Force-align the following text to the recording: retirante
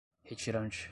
retirante 0.31 0.89